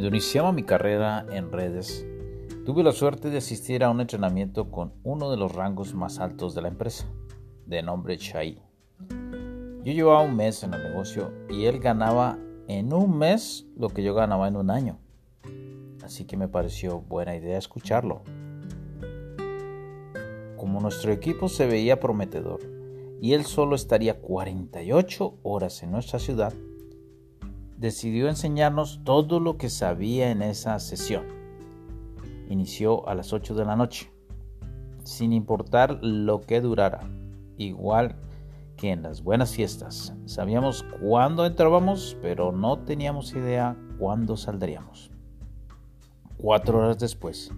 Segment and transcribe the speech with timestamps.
[0.00, 2.06] Cuando iniciaba mi carrera en redes,
[2.64, 6.54] tuve la suerte de asistir a un entrenamiento con uno de los rangos más altos
[6.54, 7.04] de la empresa,
[7.66, 8.62] de nombre Chai.
[9.84, 14.02] Yo llevaba un mes en el negocio y él ganaba en un mes lo que
[14.02, 14.96] yo ganaba en un año.
[16.02, 18.22] Así que me pareció buena idea escucharlo.
[20.56, 22.60] Como nuestro equipo se veía prometedor
[23.20, 26.54] y él solo estaría 48 horas en nuestra ciudad,
[27.80, 31.24] decidió enseñarnos todo lo que sabía en esa sesión.
[32.50, 34.12] Inició a las 8 de la noche,
[35.02, 37.00] sin importar lo que durara,
[37.56, 38.16] igual
[38.76, 40.14] que en las buenas fiestas.
[40.26, 45.10] Sabíamos cuándo entrábamos, pero no teníamos idea cuándo saldríamos.
[46.36, 47.50] Cuatro horas después,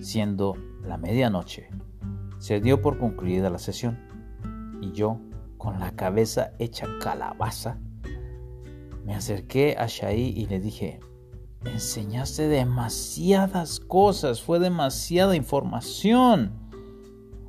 [0.00, 1.70] siendo la medianoche,
[2.38, 3.96] se dio por concluida la sesión
[4.80, 5.20] y yo,
[5.56, 7.78] con la cabeza hecha calabaza,
[9.04, 11.00] me acerqué a Shai y le dije,
[11.64, 16.52] enseñaste demasiadas cosas, fue demasiada información.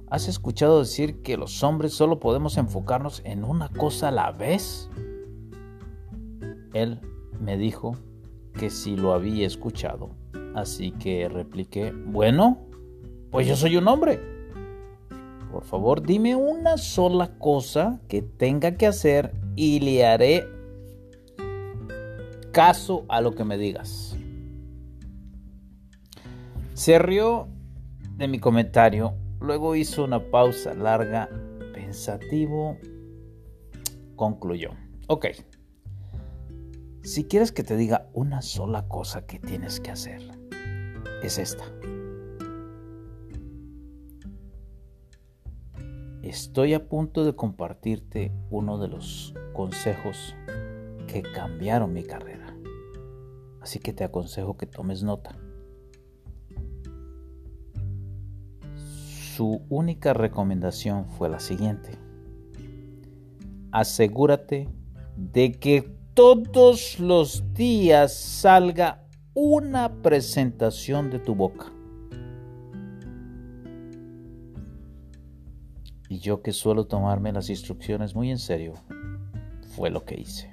[0.09, 4.89] ¿Has escuchado decir que los hombres solo podemos enfocarnos en una cosa a la vez?
[6.73, 6.99] Él
[7.39, 7.97] me dijo
[8.53, 10.11] que sí lo había escuchado,
[10.55, 12.67] así que repliqué, bueno,
[13.31, 14.19] pues yo soy un hombre.
[15.51, 20.52] Por favor, dime una sola cosa que tenga que hacer y le haré
[22.53, 24.15] caso a lo que me digas.
[26.75, 27.47] Se rió
[28.15, 31.29] de mi comentario, luego hizo una pausa larga,
[31.73, 32.77] pensativo,
[34.15, 34.69] concluyó.
[35.07, 35.25] Ok,
[37.01, 40.21] si quieres que te diga una sola cosa que tienes que hacer,
[41.23, 41.65] es esta.
[46.21, 50.35] Estoy a punto de compartirte uno de los consejos
[51.07, 52.42] que cambiaron mi carrera.
[53.63, 55.37] Así que te aconsejo que tomes nota.
[59.35, 61.97] Su única recomendación fue la siguiente.
[63.71, 64.67] Asegúrate
[65.15, 65.81] de que
[66.13, 71.71] todos los días salga una presentación de tu boca.
[76.09, 78.73] Y yo que suelo tomarme las instrucciones muy en serio,
[79.69, 80.52] fue lo que hice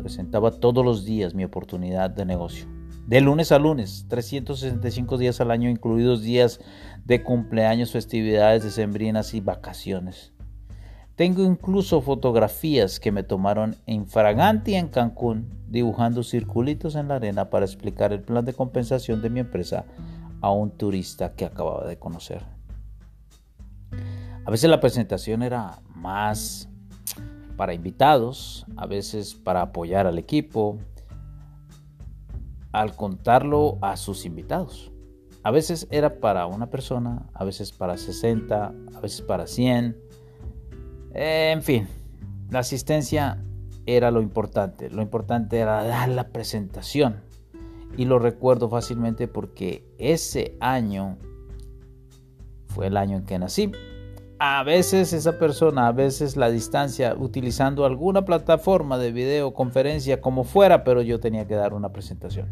[0.00, 2.66] presentaba todos los días mi oportunidad de negocio.
[3.06, 6.60] De lunes a lunes, 365 días al año, incluidos días
[7.04, 10.32] de cumpleaños, festividades decembrinas y vacaciones.
[11.16, 17.50] Tengo incluso fotografías que me tomaron en Fraganti en Cancún, dibujando circulitos en la arena
[17.50, 19.84] para explicar el plan de compensación de mi empresa
[20.40, 22.42] a un turista que acababa de conocer.
[24.46, 26.69] A veces la presentación era más
[27.60, 30.78] para invitados, a veces para apoyar al equipo,
[32.72, 34.90] al contarlo a sus invitados.
[35.42, 39.94] A veces era para una persona, a veces para 60, a veces para 100.
[41.12, 41.86] en fin,
[42.48, 43.44] la asistencia
[43.84, 44.88] era lo importante.
[44.88, 47.20] Lo importante era dar la presentación.
[47.94, 51.18] Y lo recuerdo fácilmente porque ese año
[52.68, 53.70] fue el año en que nací
[54.42, 60.82] a veces esa persona, a veces la distancia, utilizando alguna plataforma de videoconferencia como fuera,
[60.82, 62.48] pero yo tenía que dar una presentación.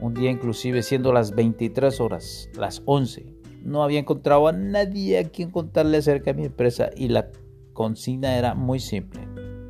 [0.00, 3.24] Un día inclusive siendo las 23 horas, las 11,
[3.62, 7.28] no había encontrado a nadie a quien contarle acerca de mi empresa y la
[7.72, 9.20] consigna era muy simple.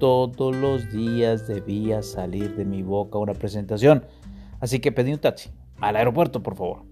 [0.01, 4.07] Todos los días debía salir de mi boca una presentación.
[4.59, 5.51] Así que pedí un taxi.
[5.83, 6.85] Al aeropuerto, por favor.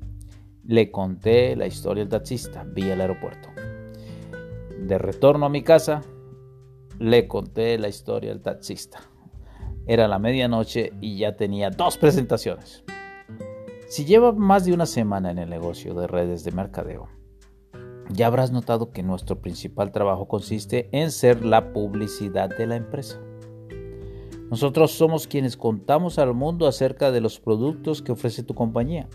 [0.66, 3.48] Le conté la historia del taxista vía el aeropuerto.
[4.82, 6.02] De retorno a mi casa,
[6.98, 9.00] le conté la historia del taxista.
[9.86, 12.82] Era la medianoche y ya tenía dos presentaciones.
[13.86, 17.08] Si lleva más de una semana en el negocio de redes de mercadeo,
[18.10, 23.20] ya habrás notado que nuestro principal trabajo consiste en ser la publicidad de la empresa.
[24.50, 29.08] Nosotros somos quienes contamos al mundo acerca de los productos que ofrece tu compañía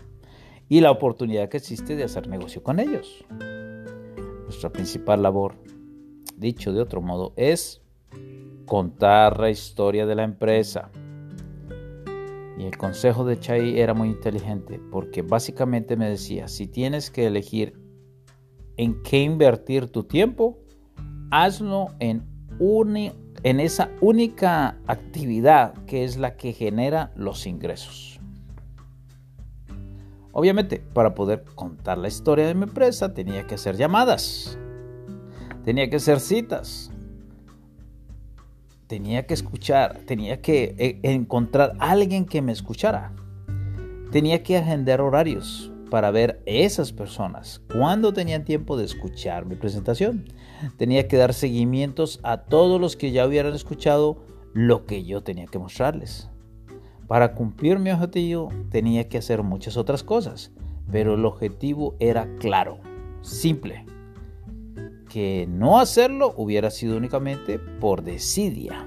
[0.66, 3.26] y la oportunidad que existe de hacer negocio con ellos.
[4.48, 5.56] Nuestra principal labor,
[6.38, 7.82] dicho de otro modo, es
[8.64, 10.90] contar la historia de la empresa.
[12.56, 17.26] Y el consejo de Chai era muy inteligente porque básicamente me decía, si tienes que
[17.26, 17.78] elegir
[18.78, 20.58] en qué invertir tu tiempo,
[21.30, 22.24] hazlo en,
[23.42, 28.17] en esa única actividad que es la que genera los ingresos.
[30.32, 34.58] Obviamente, para poder contar la historia de mi empresa tenía que hacer llamadas,
[35.64, 36.90] tenía que hacer citas,
[38.86, 43.12] tenía que escuchar, tenía que eh, encontrar a alguien que me escuchara.
[44.10, 50.24] Tenía que agendar horarios para ver esas personas cuando tenían tiempo de escuchar mi presentación.
[50.76, 54.24] Tenía que dar seguimientos a todos los que ya hubieran escuchado
[54.54, 56.28] lo que yo tenía que mostrarles.
[57.08, 60.52] Para cumplir mi objetivo tenía que hacer muchas otras cosas,
[60.92, 62.80] pero el objetivo era claro,
[63.22, 63.86] simple.
[65.08, 68.86] Que no hacerlo hubiera sido únicamente por desidia.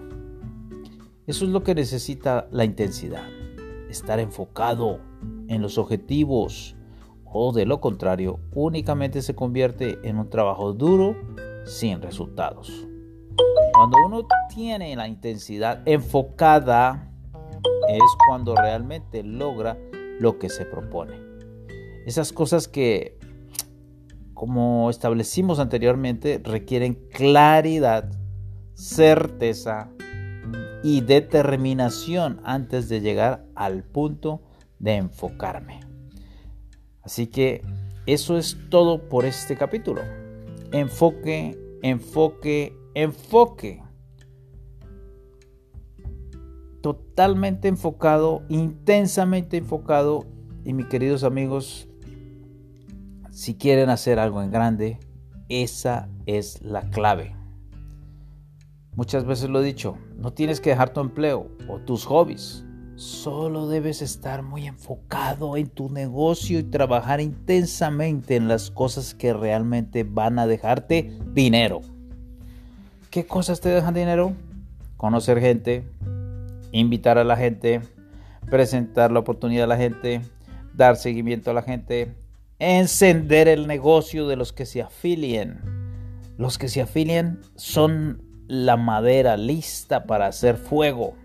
[1.25, 3.27] Eso es lo que necesita la intensidad,
[3.89, 5.00] estar enfocado
[5.47, 6.75] en los objetivos
[7.25, 11.15] o de lo contrario únicamente se convierte en un trabajo duro
[11.65, 12.88] sin resultados.
[13.73, 17.10] Cuando uno tiene la intensidad enfocada
[17.95, 19.77] es cuando realmente logra
[20.19, 21.15] lo que se propone.
[22.05, 23.17] Esas cosas que,
[24.33, 28.11] como establecimos anteriormente, requieren claridad,
[28.73, 29.89] certeza
[30.83, 34.41] y determinación antes de llegar al punto
[34.79, 35.79] de enfocarme.
[37.03, 37.61] Así que
[38.07, 40.01] eso es todo por este capítulo.
[40.71, 43.83] Enfoque, enfoque, enfoque.
[46.81, 50.25] Totalmente enfocado, intensamente enfocado.
[50.63, 51.88] Y mis queridos amigos,
[53.31, 55.00] si quieren hacer algo en grande,
[55.50, 57.36] esa es la clave.
[58.94, 62.66] Muchas veces lo he dicho, no tienes que dejar tu empleo o tus hobbies.
[62.95, 69.33] Solo debes estar muy enfocado en tu negocio y trabajar intensamente en las cosas que
[69.33, 71.81] realmente van a dejarte dinero.
[73.10, 74.33] ¿Qué cosas te dejan dinero?
[74.98, 75.89] Conocer gente,
[76.71, 77.81] invitar a la gente,
[78.50, 80.21] presentar la oportunidad a la gente,
[80.73, 82.15] dar seguimiento a la gente,
[82.59, 85.62] encender el negocio de los que se afilien.
[86.38, 91.15] Los que se afilien son la madera lista para hacer fuego.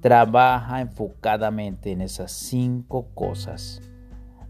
[0.00, 3.82] Trabaja enfocadamente en esas cinco cosas.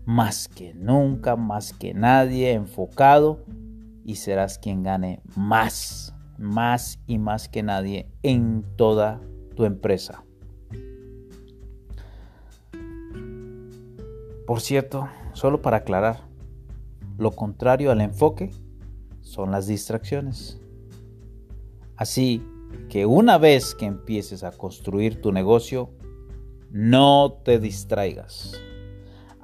[0.05, 3.45] Más que nunca, más que nadie, enfocado
[4.05, 9.21] y serás quien gane más, más y más que nadie en toda
[9.61, 10.25] tu empresa.
[14.47, 16.23] Por cierto, solo para aclarar,
[17.19, 18.53] lo contrario al enfoque
[19.21, 20.59] son las distracciones.
[21.95, 22.43] Así
[22.89, 25.91] que una vez que empieces a construir tu negocio,
[26.71, 28.59] no te distraigas.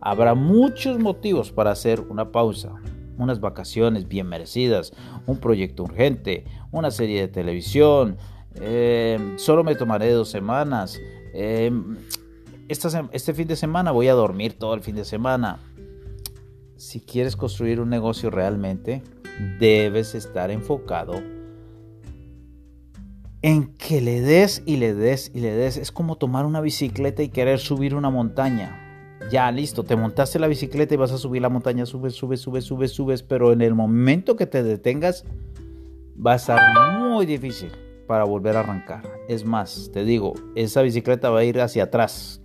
[0.01, 2.73] Habrá muchos motivos para hacer una pausa,
[3.19, 4.95] unas vacaciones bien merecidas,
[5.27, 8.17] un proyecto urgente, una serie de televisión,
[8.61, 11.01] eh, solo me tomaré dos semanas,
[11.33, 11.71] eh,
[12.69, 15.59] este fin de semana voy a dormir todo el fin de semana.
[16.77, 19.03] Si quieres construir un negocio realmente,
[19.59, 21.23] debes estar enfocado
[23.43, 25.77] en que le des y le des y le des.
[25.77, 28.83] Es como tomar una bicicleta y querer subir una montaña.
[29.31, 32.65] Ya, listo, te montaste la bicicleta y vas a subir la montaña, subes, subes, subes,
[32.65, 35.25] subes, subes, pero en el momento que te detengas
[36.25, 36.59] va a ser
[36.99, 37.71] muy difícil
[38.07, 39.03] para volver a arrancar.
[39.29, 42.41] Es más, te digo, esa bicicleta va a ir hacia atrás.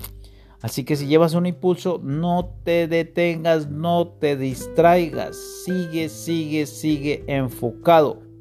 [0.61, 5.35] Así que si llevas un impulso, no te detengas, no te distraigas,
[5.65, 8.31] sigue, sigue, sigue enfocado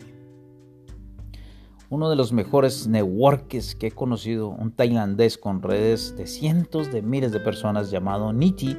[1.91, 7.03] uno de los mejores networks que he conocido, un tailandés con redes de cientos de
[7.03, 8.77] miles de personas llamado Niti,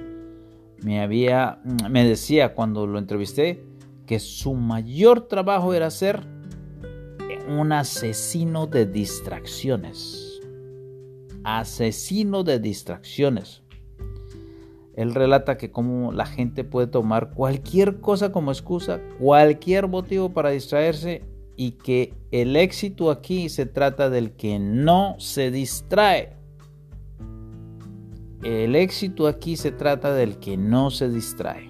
[0.82, 3.66] me, había, me decía cuando lo entrevisté
[4.06, 6.26] que su mayor trabajo era ser
[7.60, 10.42] un asesino de distracciones.
[11.44, 13.64] Asesino de distracciones.
[14.96, 20.50] Él relata que como la gente puede tomar cualquier cosa como excusa, cualquier motivo para
[20.50, 21.24] distraerse
[21.56, 26.38] y que el éxito aquí se trata del que no se distrae.
[28.44, 31.70] El éxito aquí se trata del que no se distrae.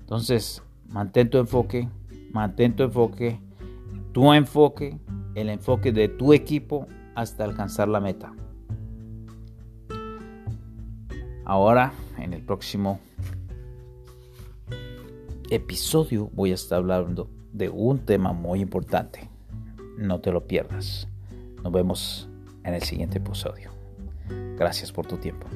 [0.00, 1.88] Entonces, mantén tu enfoque,
[2.32, 3.40] mantén tu enfoque,
[4.18, 4.98] tu enfoque,
[5.36, 8.34] el enfoque de tu equipo hasta alcanzar la meta.
[11.44, 12.98] Ahora, en el próximo
[15.50, 19.30] episodio voy a estar hablando de un tema muy importante.
[19.96, 21.06] No te lo pierdas.
[21.62, 22.28] Nos vemos
[22.64, 23.70] en el siguiente episodio.
[24.56, 25.46] Gracias por tu tiempo.